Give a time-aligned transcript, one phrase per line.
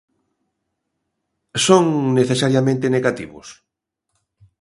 [1.65, 1.85] Son
[2.19, 3.47] necesariamente negativos?